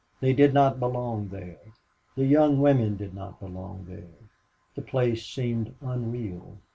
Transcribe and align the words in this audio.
They 0.19 0.33
did 0.33 0.51
not 0.51 0.79
belong 0.79 1.27
there; 1.29 1.59
the 2.15 2.25
young 2.25 2.59
women 2.59 2.97
did 2.97 3.13
not 3.13 3.39
belong 3.39 3.85
there. 3.87 4.25
The 4.73 4.81
place 4.81 5.23
seemed 5.27 5.75
unreal. 5.79 6.57